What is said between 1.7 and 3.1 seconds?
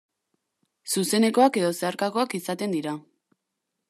zeharkakoak izaten dira.